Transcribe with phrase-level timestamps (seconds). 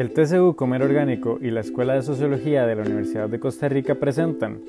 [0.00, 3.96] El TCU Comer Orgánico y la Escuela de Sociología de la Universidad de Costa Rica
[3.96, 4.64] presentan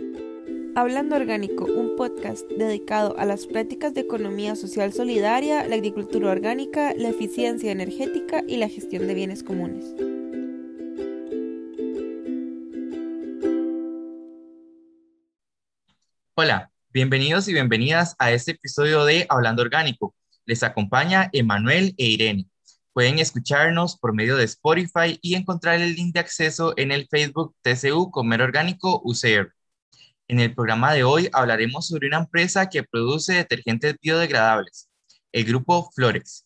[0.76, 6.94] Hablando Orgánico, un podcast dedicado a las prácticas de economía social solidaria, la agricultura orgánica,
[6.98, 9.86] la eficiencia energética y la gestión de bienes comunes.
[16.36, 20.14] Hola, bienvenidos y bienvenidas a este episodio de Hablando Orgánico.
[20.46, 22.51] Les acompaña Emanuel e Irene.
[22.94, 27.56] Pueden escucharnos por medio de Spotify y encontrar el link de acceso en el Facebook
[27.62, 29.54] TCU Comer Orgánico UCR.
[30.28, 34.90] En el programa de hoy hablaremos sobre una empresa que produce detergentes biodegradables,
[35.32, 36.46] el grupo Florex.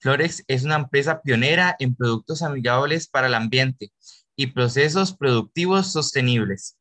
[0.00, 3.92] Florex es una empresa pionera en productos amigables para el ambiente
[4.34, 6.78] y procesos productivos sostenibles.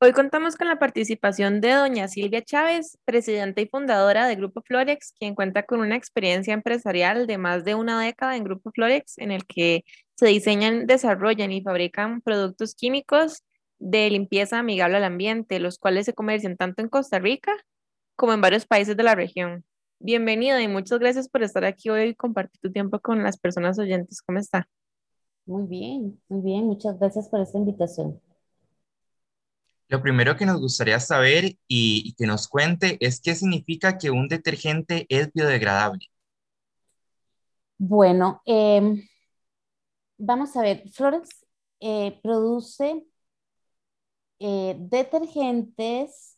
[0.00, 5.12] Hoy contamos con la participación de doña Silvia Chávez, presidenta y fundadora de Grupo Florex,
[5.18, 9.32] quien cuenta con una experiencia empresarial de más de una década en Grupo Florex, en
[9.32, 9.84] el que
[10.14, 13.42] se diseñan, desarrollan y fabrican productos químicos
[13.80, 17.52] de limpieza amigable al ambiente, los cuales se comercian tanto en Costa Rica
[18.14, 19.64] como en varios países de la región.
[19.98, 23.80] Bienvenida y muchas gracias por estar aquí hoy y compartir tu tiempo con las personas
[23.80, 24.22] oyentes.
[24.22, 24.68] ¿Cómo está?
[25.44, 26.66] Muy bien, muy bien.
[26.66, 28.20] Muchas gracias por esta invitación.
[29.88, 34.28] Lo primero que nos gustaría saber y, que nos cuente es qué significa que un
[34.28, 36.06] detergente es biodegradable.
[37.78, 39.02] Bueno, em,
[40.18, 41.46] vamos a ver, Flores
[41.80, 43.06] eh, produce
[44.40, 46.36] eh, detergentes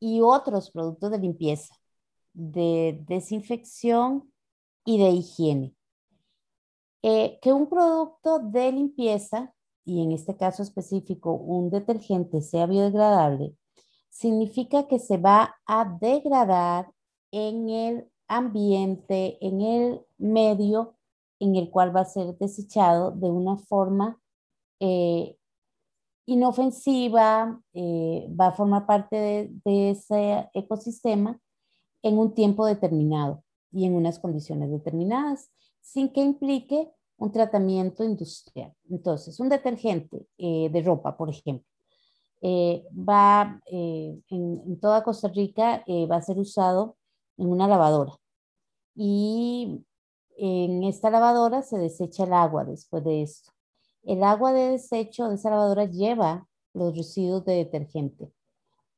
[0.00, 1.74] y otros productos de limpieza,
[2.32, 4.32] de desinfección
[4.84, 5.74] y de higiene.
[7.02, 9.54] Eh, que un producto de limpieza
[9.88, 13.56] y en este caso específico un detergente sea biodegradable,
[14.10, 16.92] significa que se va a degradar
[17.32, 20.96] en el ambiente, en el medio
[21.40, 24.20] en el cual va a ser desechado de una forma
[24.78, 25.36] eh,
[26.26, 31.40] inofensiva, eh, va a formar parte de, de ese ecosistema
[32.02, 35.50] en un tiempo determinado y en unas condiciones determinadas,
[35.80, 38.72] sin que implique un tratamiento industrial.
[38.88, 41.66] Entonces, un detergente eh, de ropa, por ejemplo,
[42.40, 46.96] eh, va eh, en, toda Costa Rica, va a ser usado
[47.36, 48.14] en una lavadora.
[48.94, 49.84] Y
[50.36, 53.50] en esta lavadora se desecha el agua después de esto.
[54.04, 58.32] El agua de desecho de esa lavadora lleva los residuos de detergente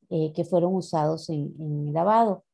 [0.09, 2.45] que fueron usados en, en el lavado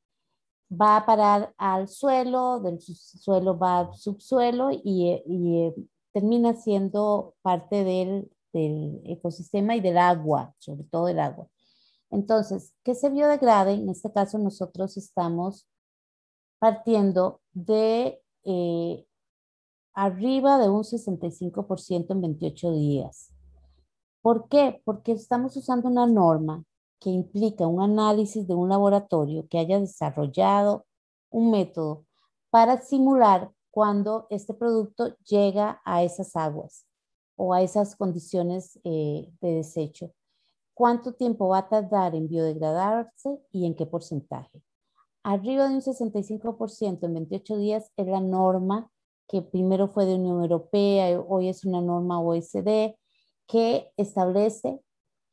[0.71, 5.75] va a parar al suelo, del suelo va al subsuelo y, eh,
[6.13, 8.31] termina siendo parte del,
[9.05, 11.47] ecosistema y del agua, sobre todo del agua.
[12.11, 13.75] Entonces, ¿qué se biodegrade?
[13.75, 15.69] En este caso nosotros estamos
[16.59, 19.07] partiendo de eh,
[19.93, 23.31] arriba de un 65% en 28 días.
[24.23, 24.81] ¿Por qué?
[24.87, 26.65] Porque estamos usando una norma
[27.01, 30.87] que implica un análisis de un laboratorio que haya desarrollado
[31.31, 32.07] un método
[32.51, 36.87] para simular cuando este producto llega a esas aguas
[37.37, 40.13] o a esas condiciones eh, de desecho.
[40.73, 44.63] ¿Cuánto tiempo va a tardar en biodegradarse y en qué porcentaje?
[45.23, 48.91] Arriba de un 65% en 28 días es la norma
[49.29, 52.95] que primero fue de Unión Europea, hoy es una norma OSD
[53.47, 54.81] que establece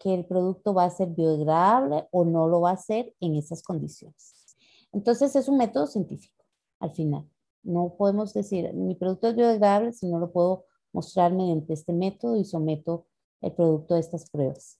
[0.03, 3.63] que el producto va a ser biodegradable o no lo va a ser en esas
[3.63, 4.57] condiciones.
[4.91, 6.43] Entonces es un método científico
[6.81, 7.25] al final.
[7.63, 12.35] No podemos decir mi producto es biodegradable si no lo puedo mostrar mediante este método
[12.35, 13.07] y someto
[13.39, 14.77] el producto a estas pruebas.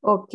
[0.00, 0.34] Ok,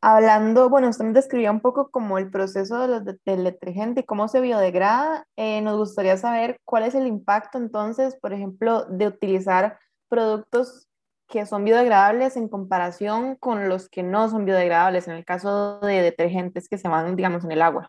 [0.00, 4.40] hablando, bueno, usted me describía un poco como el proceso del detergente y cómo se
[4.40, 5.26] biodegrada.
[5.36, 10.89] Eh, nos gustaría saber cuál es el impacto entonces, por ejemplo, de utilizar productos
[11.30, 16.02] que son biodegradables en comparación con los que no son biodegradables, en el caso de
[16.02, 17.88] detergentes que se van, digamos, en el agua.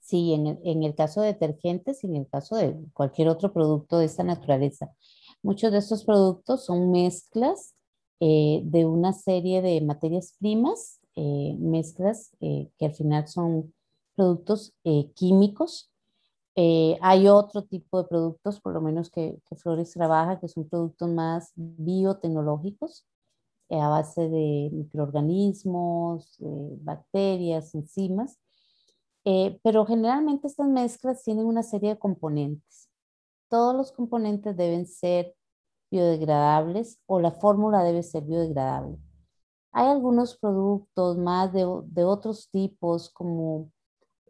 [0.00, 3.52] Sí, en el, en el caso de detergentes y en el caso de cualquier otro
[3.52, 4.90] producto de esta naturaleza.
[5.42, 7.74] Muchos de estos productos son mezclas
[8.20, 13.72] eh, de una serie de materias primas, eh, mezclas eh, que al final son
[14.16, 14.74] productos
[15.14, 15.92] químicos
[16.60, 21.08] eh, hay otro tipo de productos, por lo menos que, Flores trabaja, que son productos
[21.08, 23.06] más biotecnológicos,
[23.68, 26.36] eh, a base de microorganismos,
[26.80, 28.40] bacterias, enzimas.
[29.24, 32.88] Eh, pero generalmente estas mezclas tienen una serie de componentes.
[33.48, 35.36] Todos los componentes deben ser
[35.92, 38.98] biodegradables o la fórmula debe ser biodegradable.
[39.70, 43.70] Hay algunos productos más de, de otros tipos como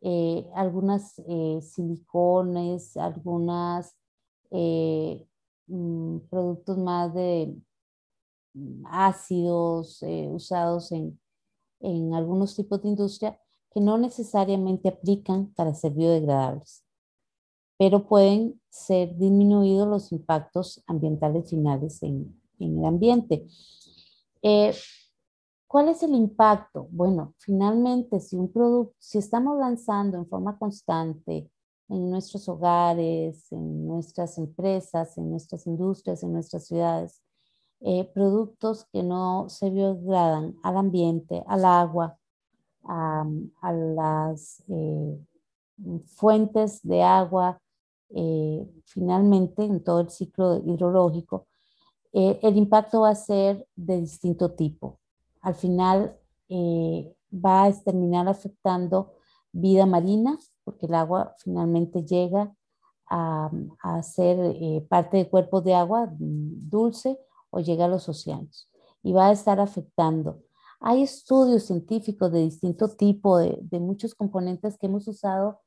[0.03, 3.95] eh, algunas eh, silicones, algunos
[4.51, 7.55] mm, productos más de
[8.55, 11.19] mm, ácidos usados en,
[11.81, 13.39] en algunos tipos de industria
[13.71, 16.85] que no necesariamente aplican para ser biodegradables,
[17.77, 23.47] pero pueden ser disminuidos los impactos ambientales finales en, en el ambiente.
[24.43, 24.75] Eh,
[25.69, 26.89] ¿Cuál es el impacto?
[26.91, 31.51] Bueno, finalmente, si un producto, si estamos lanzando en forma constante
[31.89, 37.23] en nuestros hogares, en nuestras empresas, en nuestras industrias, en nuestras ciudades,
[37.81, 42.19] eh, productos que no se biodegradan al ambiente, al agua,
[42.85, 43.27] a,
[43.73, 45.19] las eh,
[46.07, 47.61] fuentes de agua,
[48.87, 51.47] finalmente en todo el ciclo hidrológico,
[52.13, 54.99] eh, el impacto va a ser de distinto tipo.
[55.41, 56.17] Al final
[56.49, 59.15] eh, va a terminar afectando
[59.53, 62.55] vida marina, porque el agua finalmente llega
[63.11, 63.51] a,
[64.03, 67.19] ser eh, parte de cuerpos de agua dulce
[67.51, 68.71] o llega a los océanos
[69.03, 70.43] y va a estar afectando.
[70.81, 75.61] Hay estudios científicos de distinto tipo, de, muchos componentes que hemos usado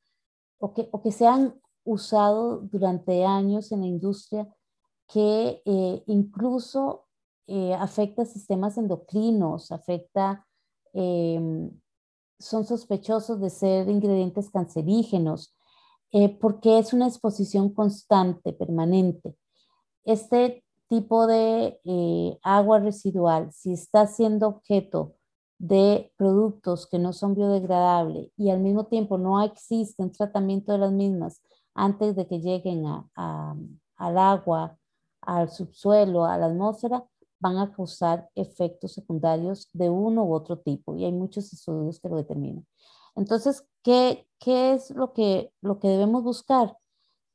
[0.60, 4.48] o que, o que se han usado durante años en la industria
[5.08, 7.08] que eh, incluso
[7.54, 10.46] eh, afecta sistemas endocrinos, afecta,
[10.94, 11.70] em,
[12.40, 15.54] son sospechosos de ser ingredientes cancerígenos,
[16.12, 19.36] eh, porque es una exposición constante, permanente.
[20.06, 21.80] Este tipo de
[22.44, 25.16] agua residual, si está siendo objeto
[25.60, 30.80] de productos que no son biodegradables y al mismo tiempo no existe un tratamiento de
[30.80, 31.42] las mismas
[31.76, 34.78] antes de que lleguen al agua
[35.22, 37.06] al subsuelo, a la atmósfera,
[37.42, 42.08] van a causar efectos secundarios de uno u otro tipo y hay muchos estudios que
[42.08, 42.66] lo determinan.
[43.16, 46.78] Entonces, ¿qué, qué es lo que, lo que debemos buscar?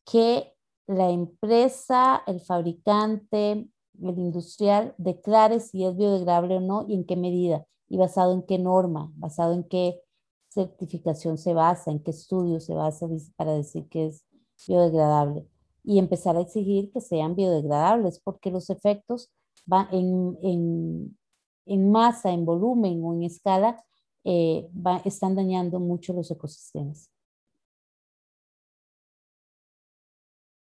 [0.04, 0.54] Que
[0.86, 3.68] la empresa, el fabricante,
[4.00, 8.42] el industrial declare si es biodegradable o no y en qué medida y basado en
[8.42, 10.02] qué norma, basado en qué
[10.48, 13.06] certificación se basa, en qué estudio se basa
[13.36, 14.24] para decir que es
[14.66, 15.46] biodegradable
[15.82, 19.30] y empezar a exigir que sean biodegradables, porque los efectos
[19.66, 23.84] van en, masa, en volumen o en escala,
[24.24, 24.68] eh,
[25.04, 27.10] están dañando mucho los ecosistemas.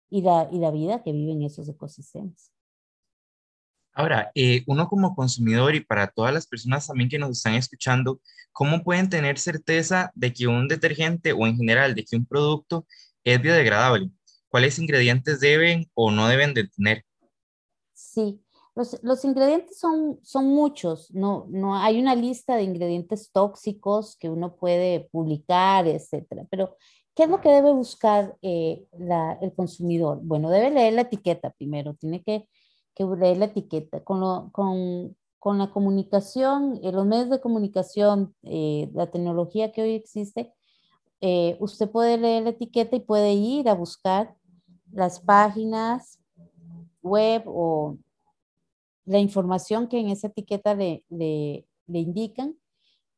[0.08, 2.52] Y la, y la vida que viven esos ecosistemas.
[3.92, 8.20] Ahora, eh, uno como consumidor y para todas las personas también que nos están escuchando,
[8.52, 12.86] ¿cómo pueden tener certeza de que un detergente o en general de que un producto
[13.24, 14.10] es biodegradable?
[14.56, 17.04] cuáles ingredientes deben o no deben de tener.
[17.92, 18.40] Sí,
[18.76, 24.54] los, ingredientes son, son muchos, no, no hay una lista de ingredientes tóxicos que uno
[24.54, 26.46] puede publicar, etcétera.
[26.50, 26.76] Pero,
[27.14, 30.20] ¿qué es lo que debe buscar eh, la, el consumidor?
[30.22, 32.46] Bueno, debe leer la etiqueta primero, tiene que,
[32.94, 34.04] que leer la etiqueta.
[34.04, 39.82] Con, lo, con, con la comunicación, en los medios de comunicación, eh, la tecnología que
[39.82, 40.52] hoy existe,
[41.22, 44.36] eh, usted puede leer la etiqueta y puede ir a buscar
[44.92, 46.20] las páginas
[47.00, 47.96] web o
[49.06, 52.58] la información que en esa etiqueta le, le, indican,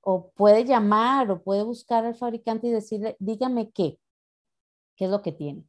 [0.01, 3.99] o puede llamar o puede buscar al fabricante y decirle, dígame qué,
[4.97, 5.65] qué es lo que tiene.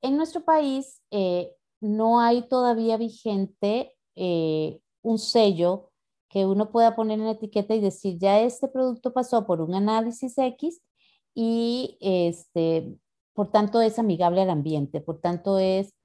[0.00, 5.90] En nuestro país eh, no hay todavía vigente eh, un sello
[6.28, 9.74] que uno pueda poner en la etiqueta y decir, ya este producto pasó por un
[9.74, 10.80] análisis X
[11.34, 12.96] y este,
[13.34, 15.95] por tanto es amigable al ambiente, por tanto es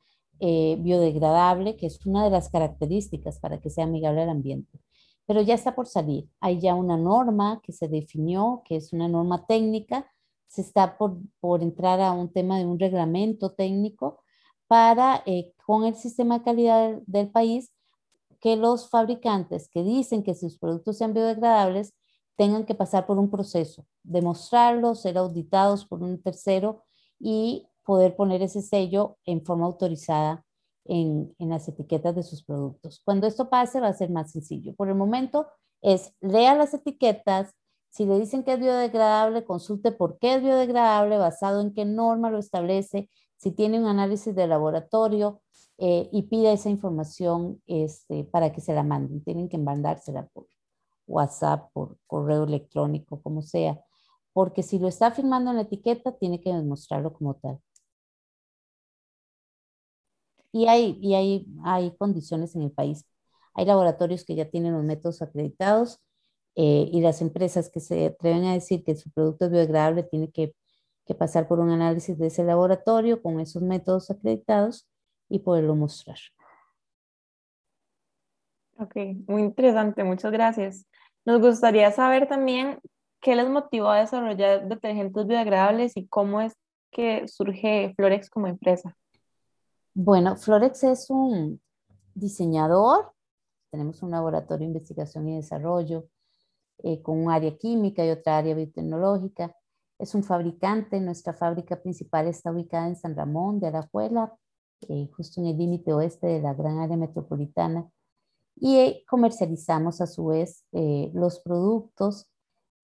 [0.41, 4.79] eh, biodegradable, que es una de las características para que sea amigable al ambiente.
[5.27, 6.27] Pero ya está por salir.
[6.39, 10.12] Hay ya una norma que se definió, que es una norma técnica.
[10.48, 14.24] Se está por, por entrar a un tema de un reglamento técnico
[14.67, 17.71] para, eh, con el sistema de calidad del país,
[18.39, 21.93] que los fabricantes que dicen que sus productos sean biodegradables
[22.36, 26.83] tengan que pasar por un proceso, demostrarlo, ser auditados por un tercero
[27.19, 30.46] y poder poner ese sello en forma autorizada
[30.86, 33.02] en, en, las etiquetas de sus productos.
[33.06, 34.76] Cuando esto pase va a ser más sencillo.
[34.76, 35.48] Por el momento
[35.82, 37.54] es lea las etiquetas,
[37.90, 42.30] si le dicen que es biodegradable, consulte por qué es biodegradable, basado en qué norma
[42.30, 45.42] lo establece, si tiene un análisis de laboratorio
[45.78, 49.24] eh, y pida esa información este, para que se la manden.
[49.24, 50.48] Tienen que mandársela por
[51.08, 53.82] WhatsApp, por correo electrónico, como sea
[54.34, 57.60] porque si lo está firmando en la etiqueta, tiene que demostrarlo como tal.
[60.51, 63.05] Y hay, y hay, hay condiciones en el país.
[63.53, 66.00] Hay laboratorios que ya tienen los métodos acreditados
[66.55, 70.31] eh, y las empresas que se atreven a decir que su producto es biodegradable tienen
[70.31, 70.53] que
[71.05, 74.88] que pasar por un análisis de ese laboratorio con esos métodos acreditados
[75.29, 76.17] y poderlo mostrar.
[78.77, 78.96] Ok,
[79.27, 80.88] muy interesante, muchas gracias.
[81.25, 82.79] Nos gustaría saber también
[83.20, 86.53] qué les motivó a desarrollar detergentes biodegradables y cómo es
[86.91, 88.98] que surge Florex como empresa.
[89.93, 91.62] Bueno, Florex es un
[92.13, 93.13] diseñador,
[93.71, 96.07] tenemos un laboratorio de investigación y desarrollo
[96.83, 99.55] eh, con un área química y otra área biotecnológica.
[100.00, 104.33] Es un fabricante, nuestra fábrica principal está ubicada en San Ramón de Alajuela,
[104.89, 107.89] eh, justo en el límite oeste de la gran área metropolitana
[108.55, 112.29] y comercializamos a su vez eh, los productos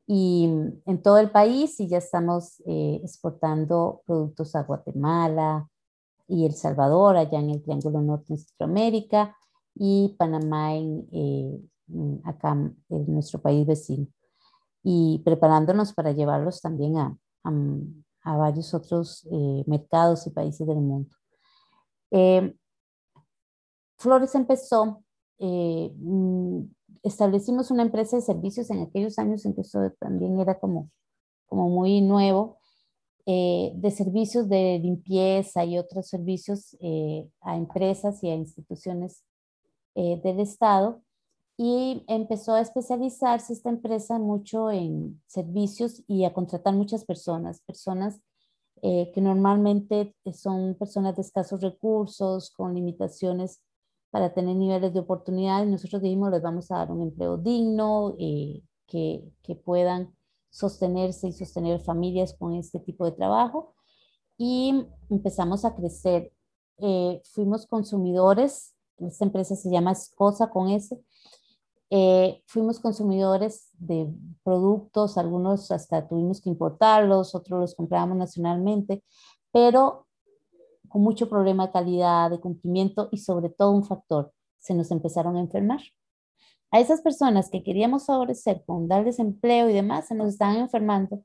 [0.05, 5.69] y mm, en todo el país y ya estamos eh, exportando productos a Guatemala
[6.27, 9.35] y El Salvador, allá en el Triángulo Norte de Centroamérica
[9.75, 11.61] y Panamá en, eh,
[12.23, 14.07] acá en nuestro país vecino
[14.83, 17.51] y preparándonos para llevarlos también a, a,
[18.23, 19.27] a varios otros
[19.65, 21.09] mercados y países del mundo.
[23.97, 25.03] Flores empezó
[25.39, 26.61] eh, mm,
[27.03, 30.89] establecimos una empresa de servicios en aquellos años en que eso también era como,
[31.45, 32.56] como muy nuevo,
[33.27, 39.23] eh, de servicios de limpieza y otros servicios eh, a empresas y a instituciones
[39.95, 41.01] del Estado.
[41.57, 48.21] Y empezó a especializarse esta empresa mucho en servicios y a contratar muchas personas, personas
[48.79, 53.59] que normalmente son personas de escasos recursos, con limitaciones
[54.09, 55.69] para tener niveles de oportunidades.
[55.69, 60.15] Nosotros dijimos, les vamos a dar un empleo digno, eh, que, que, puedan
[60.49, 63.75] sostenerse y sostener familias con este tipo de trabajo.
[64.37, 66.31] Y empezamos a crecer.
[66.77, 70.99] Eh, fuimos consumidores, esta empresa se llama Escosa con S.
[71.89, 74.13] Eh, fuimos consumidores de
[74.43, 79.03] productos, algunos hasta tuvimos que importarlos, otros los comprábamos nacionalmente,
[79.51, 80.07] pero
[80.89, 85.37] con mucho problema de calidad, de cumplimiento y sobre todo un factor, se nos empezaron
[85.37, 85.79] a enfermar.
[86.71, 91.23] A esas personas que queríamos favorecer con darles empleo y demás, se nos estaban enfermando,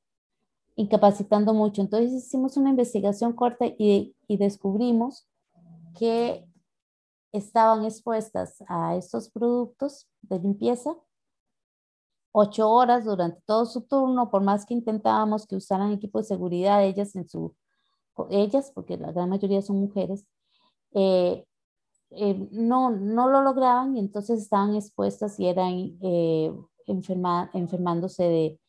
[0.77, 1.83] incapacitando mucho.
[1.83, 5.27] Entonces hicimos una investigación corta y, y descubrimos
[5.99, 6.47] que
[7.33, 10.97] estaban expuestas a estos productos de limpieza
[12.33, 16.85] ocho horas durante todo su turno, por más que intentábamos que usaran equipo de seguridad
[16.85, 17.55] ellas en su
[18.31, 20.27] ellas, porque la gran mayoría son mujeres,
[20.93, 21.47] eh,
[22.17, 26.53] eh, no, no lo lograban y entonces estaban expuestas y eran eh,
[26.87, 28.61] enfermándose de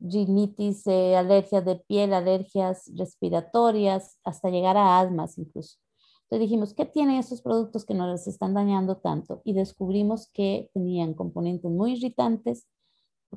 [0.00, 5.78] rinitis, alergias de piel, alergias respiratorias, hasta llegar a asmas incluso.
[6.24, 9.42] Entonces dijimos, ¿qué tienen estos productos que nos están dañando tanto?
[9.44, 12.66] Y descubrimos que tenían componentes muy irritantes,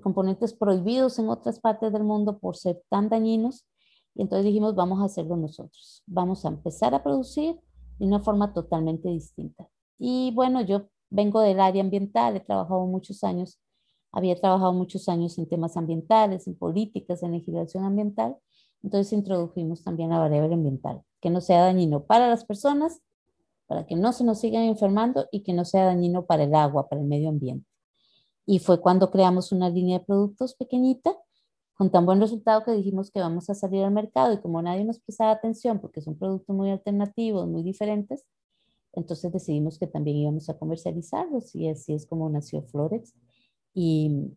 [0.02, 3.66] componentes prohibidos en otras partes del mundo por ser tan dañinos
[4.16, 6.02] y entonces dijimos, vamos a hacerlo nosotros.
[6.08, 7.60] Vamos a empezar a producir
[8.00, 9.68] de una forma totalmente distinta.
[9.98, 13.60] Y bueno, yo vengo del área ambiental, he trabajado muchos años,
[14.12, 18.38] había trabajado muchos años en temas ambientales, en políticas, en legislación ambiental.
[18.84, 23.02] Entonces introdujimos también la variable ambiental, que no sea dañino para las personas,
[23.68, 26.88] para que no se nos sigan enfermando y que no sea dañino para el agua,
[26.88, 27.68] para el medio ambiente.
[28.46, 31.18] Y fue cuando creamos una línea de productos pequeñita
[31.76, 34.86] con tan buen resultado que dijimos que vamos a salir al mercado y como nadie
[34.86, 38.26] nos prestaba atención porque son productos muy alternativos, muy diferentes,
[38.94, 43.14] entonces decidimos que también íbamos a comercializarlos y así es como nació Florex.
[43.74, 44.32] Y,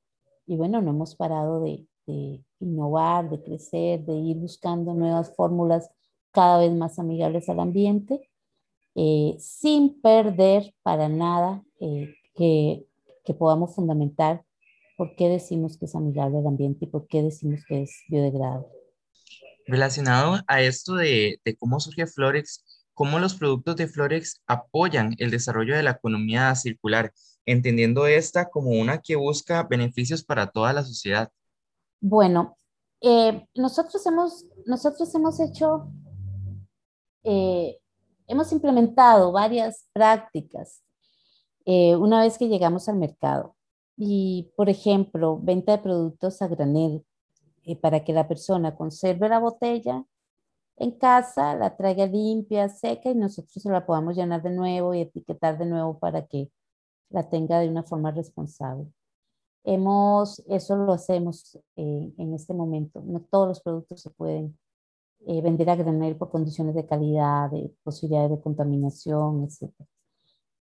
[0.47, 5.91] y bueno, no hemos parado de, de, innovar, de crecer, de ir buscando nuevas fórmulas
[6.33, 8.29] cada vez más amigables al ambiente,
[8.95, 12.85] eh, sin perder para nada eh, que,
[13.25, 14.45] que podamos fundamentar
[14.99, 18.67] ¿Por qué decimos que es amigable al ambiente y por qué decimos que es biodegradable?
[19.65, 25.77] Relacionado a esto de, cómo surge Florex, ¿cómo los productos de Florex apoyan el desarrollo
[25.77, 27.13] de la economía circular,
[27.47, 31.31] entendiendo esta como una que busca beneficios para toda la sociedad?
[32.01, 32.59] Bueno,
[33.01, 35.93] eh, nosotros, hemos, nosotros hemos hecho,
[37.23, 37.79] eh,
[38.27, 40.83] hemos implementado varias prácticas
[41.67, 43.55] eh, una vez que llegamos al mercado.
[43.99, 47.05] Y, por ejemplo, venta de productos a granel
[47.65, 50.07] eh, para que la persona conserve la botella
[50.77, 55.01] en casa, la traiga limpia, seca y nosotros se la podamos llenar de nuevo y
[55.01, 56.51] etiquetar de nuevo para que
[57.11, 58.87] la tenga de una forma responsable.
[59.65, 63.03] Hemos, eso lo hacemos eh, en este momento.
[63.05, 64.57] No todos los productos se pueden
[65.27, 69.73] eh, vender a granel por condiciones de calidad, de posibilidades de contaminación, etc.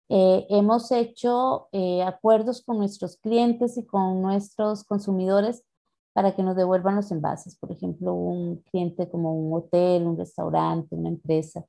[0.08, 5.64] Eh, hemos hecho eh, acuerdos con nuestros clientes y con nuestros consumidores
[6.14, 7.58] para que nos devuelvan los envases.
[7.58, 11.66] Por ejemplo, un cliente como un hotel, un restaurante, una empresa,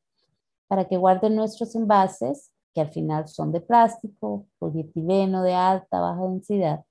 [0.69, 6.23] para que guarden nuestros envases, que al final son de plástico, polietileno de alta, baja
[6.25, 6.85] densidad,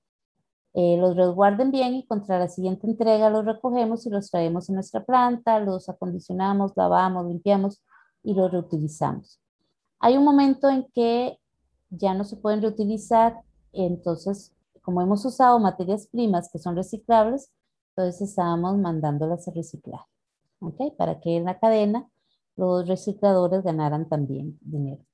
[0.74, 4.74] eh, los resguarden bien y contra la siguiente entrega los recogemos y los traemos a
[4.74, 7.82] nuestra planta, los acondicionamos, lavamos, limpiamos
[8.22, 9.40] y los reutilizamos.
[9.98, 11.38] Hay un momento en que
[11.90, 13.40] ya no se pueden reutilizar,
[13.72, 17.50] entonces como hemos usado materias primas que son reciclables,
[17.96, 20.02] entonces estábamos mandándolas a reciclar,
[20.60, 20.94] ¿ok?
[20.96, 22.08] Para que en la cadena
[22.54, 25.04] los recicladores ganaran también dinero.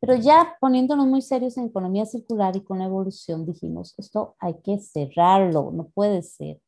[0.00, 4.54] Pero ya poniéndonos muy serios en economía circular y con la evolución, dijimos, esto hay
[4.62, 6.60] que cerrarlo, no puede ser.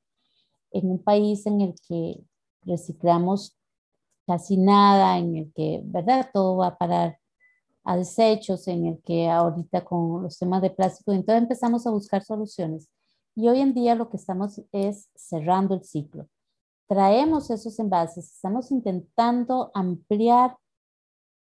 [0.70, 2.22] En un país en el que
[2.62, 3.56] reciclamos
[4.26, 6.28] casi nada, en el que, ¿verdad?
[6.32, 7.19] Todo va a parar
[7.96, 12.88] desechos, en el que ahorita con los temas de plástico, entonces empezamos a buscar soluciones.
[13.34, 16.28] Y hoy en día lo que estamos es cerrando el ciclo.
[16.88, 20.56] Traemos esos envases, estamos intentando ampliar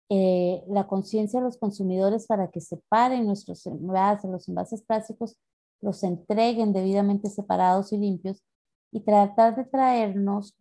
[0.08, 5.36] eh, la conciencia de los consumidores para que separen nuestros envases, los envases plásticos,
[5.80, 8.42] los entreguen debidamente separados y limpios
[8.92, 10.54] y tratar de traernos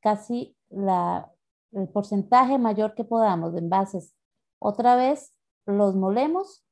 [0.00, 1.30] casi la,
[1.72, 4.15] el porcentaje mayor que podamos de envases
[4.58, 5.32] otra vez
[5.66, 6.64] los molemos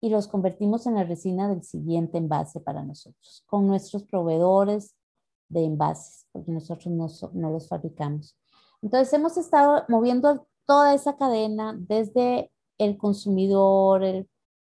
[0.00, 4.94] y los convertimos en la resina del siguiente envase para nosotros, con nuestros proveedores
[5.48, 8.36] de envases, porque nosotros no, los fabricamos.
[8.82, 14.28] Entonces hemos estado moviendo toda esa cadena desde el consumidor, el,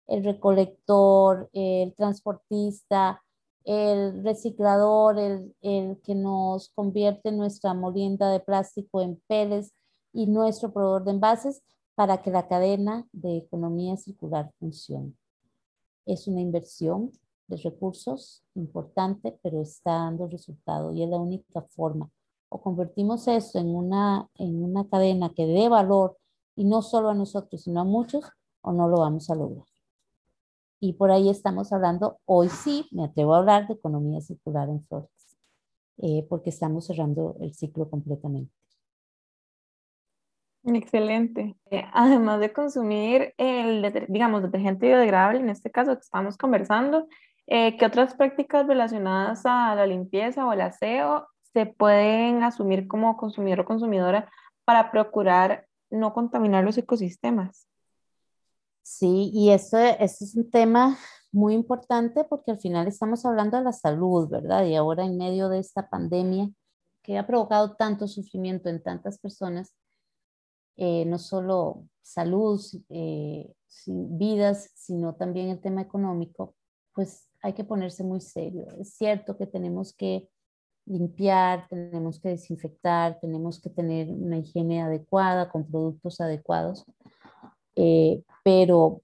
[0.06, 3.22] recolector, el transportista,
[3.64, 9.74] el reciclador, el, el, que nos convierte nuestra molienda de plástico en peles
[10.12, 11.62] y nuestro proveedor de envases
[11.98, 15.14] para que la cadena de economía circular funcione.
[16.06, 17.10] Es una inversión
[17.48, 22.08] de recursos importante, pero está dando resultado y es la única forma.
[22.50, 26.16] O convertimos esto en una, en una cadena que dé valor
[26.54, 29.66] y no solo a nosotros, sino a muchos, o no lo vamos a lograr.
[30.78, 34.84] Y por ahí estamos hablando, hoy sí, me atrevo a hablar de economía circular en
[34.84, 35.36] flores,
[35.96, 38.57] eh, porque estamos cerrando el ciclo completamente.
[40.64, 41.56] Excelente.
[41.70, 47.06] Eh, además de consumir el, digamos, detergente biodegradable, en este caso que estamos conversando,
[47.46, 53.16] eh, ¿qué otras prácticas relacionadas a la limpieza o el aseo se pueden asumir como
[53.16, 54.30] consumidor o consumidora
[54.64, 57.66] para procurar no contaminar los ecosistemas?
[58.82, 60.98] Sí, y esto, esto es un tema
[61.32, 64.64] muy importante porque al final estamos hablando de la salud, ¿verdad?
[64.64, 66.50] Y ahora en medio de esta pandemia
[67.02, 69.72] que ha provocado tanto sufrimiento en tantas personas,
[70.80, 73.52] eh, no solo salud, eh,
[73.86, 76.54] vidas, sino también el tema económico,
[76.94, 78.68] pues hay que ponerse muy serio.
[78.78, 80.28] Es cierto que tenemos que
[80.86, 86.84] limpiar, tenemos que desinfectar, tenemos que tener una higiene adecuada con productos adecuados,
[87.74, 89.02] eh, pero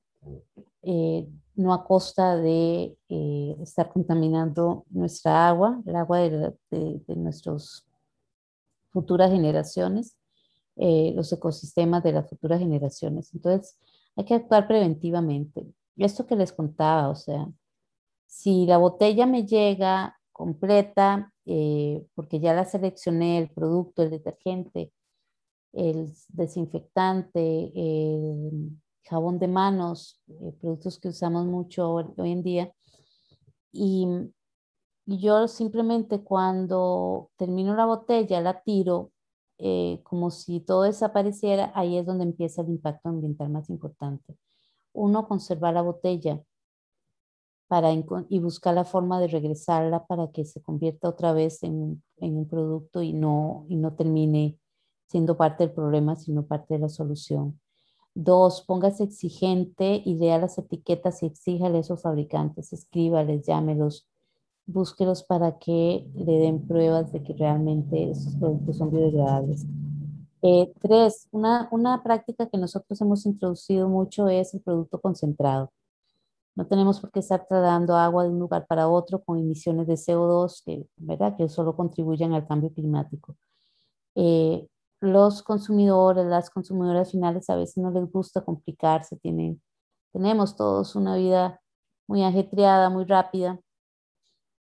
[1.56, 7.84] no a costa de estar contaminando nuestra agua, el agua de, de nuestras
[8.90, 10.16] futuras generaciones
[10.76, 13.32] eh, los ecosistemas de las futuras generaciones.
[13.34, 13.78] Entonces,
[14.16, 15.66] hay que actuar preventivamente.
[15.96, 17.48] Esto que les contaba, o sea,
[18.26, 24.92] si la botella me llega completa, eh, porque ya la seleccioné, el producto, el detergente,
[25.72, 28.70] el desinfectante, el
[29.04, 32.72] jabón de manos, eh, productos que usamos mucho hoy, en día,
[33.72, 34.06] y,
[35.06, 39.12] y yo simplemente cuando termino la botella la tiro
[39.58, 44.36] eh, como si todo desapareciera, ahí es donde empieza el impacto ambiental más importante.
[44.92, 46.42] Uno, conservar la botella
[47.68, 47.92] para
[48.28, 53.02] y buscar la forma de regresarla para que se convierta otra vez en, un producto
[53.02, 54.58] y no, y no termine
[55.08, 57.60] siendo parte del problema, sino parte de la solución.
[58.14, 64.08] Dos, póngase exigente y lea las etiquetas y exíjale a esos fabricantes, escríbales, llámelos,
[64.66, 69.66] búsquelos para que le den pruebas de que realmente esos productos son biodegradables.
[70.42, 75.72] Eh, tres, una, una práctica que nosotros hemos introducido mucho es el producto concentrado.
[76.54, 79.94] No tenemos por qué estar trasladando agua de un lugar para otro con emisiones de
[79.94, 81.36] CO2 que, ¿verdad?
[81.36, 83.36] que solo contribuyen al cambio climático.
[84.14, 84.66] Eh,
[85.00, 89.60] los consumidores, las consumidoras finales a veces no les gusta complicarse, tienen,
[90.12, 91.60] tenemos todos una vida
[92.06, 93.60] muy ajetreada, muy rápida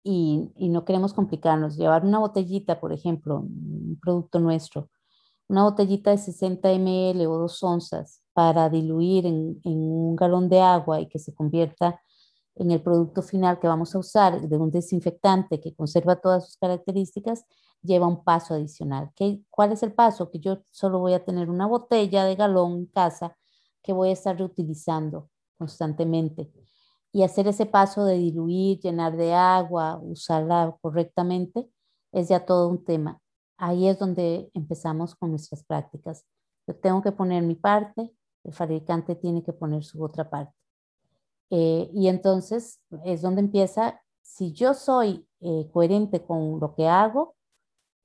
[0.06, 1.76] y, no queremos complicarnos.
[1.76, 4.88] Llevar una botellita, por ejemplo, un producto nuestro,
[5.48, 11.00] una botellita de 60 ml o dos onzas para diluir en, un galón de agua
[11.00, 12.00] y que se convierta
[12.54, 16.56] en el producto final que vamos a usar de un desinfectante que conserva todas sus
[16.56, 17.44] características,
[17.82, 19.10] lleva un paso adicional.
[19.16, 20.30] ¿Qué, ¿Cuál es el paso?
[20.30, 23.36] Que yo solo voy a tener una botella de galón en casa
[23.82, 26.52] que voy a estar reutilizando constantemente.
[27.16, 31.66] Y hacer ese paso de diluir, llenar de agua, usarla correctamente,
[32.12, 33.22] es ya todo un tema.
[33.56, 36.26] Ahí es donde empezamos con nuestras prácticas.
[36.66, 40.52] Yo tengo que poner mi parte, el fabricante tiene que poner su otra parte.
[41.48, 47.34] Eh, y entonces es donde empieza, si yo soy eh, coherente con lo que hago,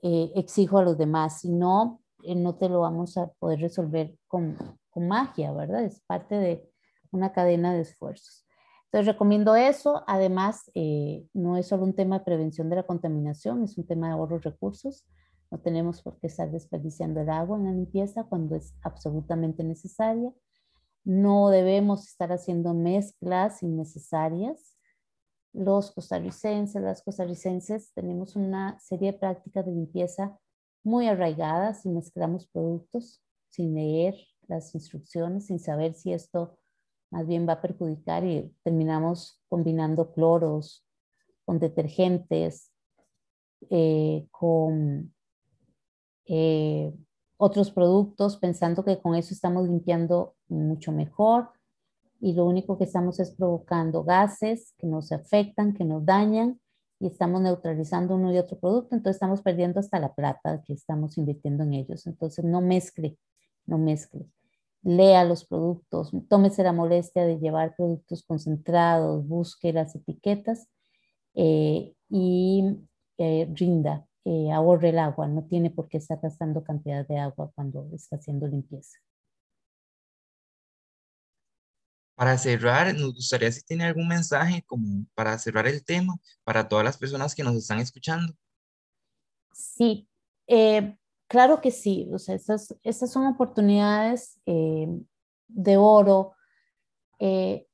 [0.03, 4.55] eh, exijo a los demás, si no, no te lo vamos a poder resolver con,
[4.89, 5.83] con magia, ¿verdad?
[5.83, 6.71] Es parte de
[7.11, 8.45] una cadena de esfuerzos.
[8.91, 10.03] Entonces recomiendo eso.
[10.05, 10.69] Además,
[11.33, 14.35] no es solo un tema de prevención de la contaminación, es un tema de ahorro
[14.35, 15.05] de recursos.
[15.49, 20.33] No tenemos por qué estar desperdiciando el agua en la limpieza cuando es absolutamente necesaria.
[21.05, 24.77] No debemos estar haciendo mezclas innecesarias.
[25.53, 30.37] Los costarricenses, las costarricenses, tenemos una serie de prácticas de limpieza
[30.83, 34.15] muy arraigadas y mezclamos productos sin leer
[34.47, 36.57] las instrucciones, sin saber si esto
[37.11, 40.85] más bien va a perjudicar y terminamos combinando cloros
[41.45, 42.71] con detergentes,
[43.69, 45.13] eh, con
[46.25, 46.93] eh,
[47.37, 51.49] otros productos pensando que con eso estamos limpiando mucho mejor
[52.19, 56.61] y lo único que estamos es provocando gases que nos afectan, que nos dañan
[56.99, 61.17] y estamos neutralizando uno y otro producto, entonces estamos perdiendo hasta la plata que estamos
[61.17, 62.05] invirtiendo en ellos.
[62.05, 63.17] Entonces no mezcle,
[63.65, 64.29] no mezcle.
[64.83, 70.67] Lea los productos, tómese la molestia de llevar productos concentrados, busque las etiquetas
[71.35, 72.77] eh, y
[73.17, 77.51] eh, rinda eh, ahorre el agua, no tiene por qué estar gastando cantidad de agua
[77.55, 78.99] cuando está haciendo limpieza.
[82.15, 86.85] Para cerrar, nos gustaría si tiene algún mensaje como para cerrar el tema para todas
[86.85, 88.33] las personas que nos están escuchando.
[89.53, 90.07] Sí,
[90.45, 90.97] eh,
[91.31, 92.09] claro que sí.
[92.11, 94.87] O sea, estas, son oportunidades eh,
[95.47, 96.33] de oro.
[97.19, 97.65] Eh,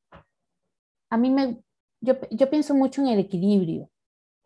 [1.09, 1.63] a mí me,
[2.01, 3.89] yo, yo pienso mucho en el equilibrio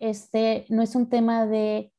[0.01, 1.93] este no es un tema de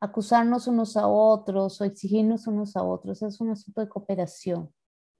[0.00, 4.72] acusarnos unos a otros o exigirnos unos a otros, es un asunto de cooperación.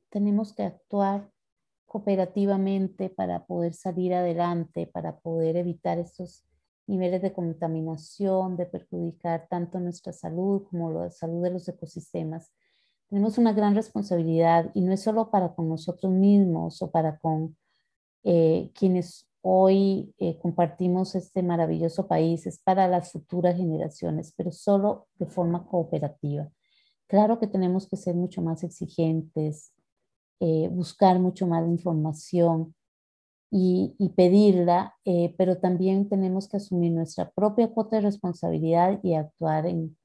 [0.09, 1.31] Tenemos que actuar
[1.85, 6.45] cooperativamente para poder salir adelante, para poder evitar estos
[6.91, 12.53] niveles de contaminación, de perjudicar tanto nuestra salud como la salud de los ecosistemas.
[13.09, 17.57] Tenemos una gran responsabilidad y no es solo para con nosotros mismos o para con
[18.25, 25.09] eh, quienes Hoy eh, compartimos este maravilloso país, es para las futuras generaciones, pero solo
[25.15, 26.51] de forma cooperativa.
[27.07, 29.73] Claro que tenemos que ser mucho más exigentes,
[30.41, 32.75] eh, buscar mucho más información
[33.51, 39.67] y, pedirla, eh, pero también tenemos que asumir nuestra propia cuota de responsabilidad y actuar
[39.67, 39.97] en,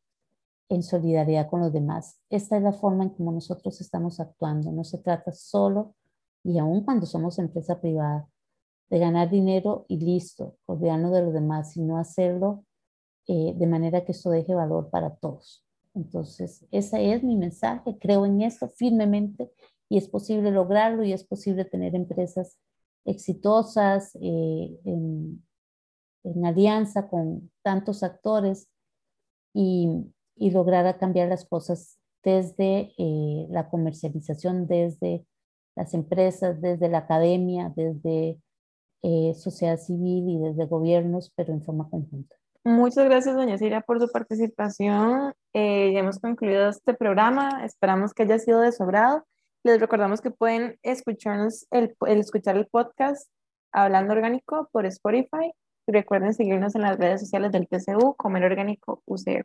[0.69, 2.19] en solidaridad con los demás.
[2.29, 4.71] Esta es la forma en como nosotros estamos actuando.
[4.71, 5.93] No se trata solo,
[6.43, 8.27] y aún cuando somos empresa privada,
[8.89, 12.63] de ganar dinero y listo, olvidarnos de los demás, sino hacerlo
[13.27, 15.65] eh, de manera que esto deje valor para todos.
[15.95, 19.51] Entonces, ese es mi mensaje, creo en esto firmemente
[19.89, 22.59] y es posible lograrlo y es posible tener empresas
[23.05, 25.43] exitosas eh, en,
[26.43, 28.67] alianza con tantos actores
[29.53, 35.25] y, lograr cambiar las cosas desde eh, la comercialización, desde
[35.75, 38.39] las empresas, desde la academia, desde
[39.03, 42.35] eh, sociedad civil y desde gobiernos, pero en forma conjunta.
[42.63, 45.33] Muchas gracias, doña Silvia, por su participación.
[45.53, 47.63] Eh, ya hemos concluido este programa.
[47.63, 49.23] Esperamos que haya sido de sobrado.
[49.65, 53.27] Les recordamos que pueden escucharnos el, escuchar el podcast
[53.71, 55.53] Hablando Orgánico por Spotify.
[55.87, 59.43] Y recuerden seguirnos en las redes sociales del PCU, Comer Orgánico UCR.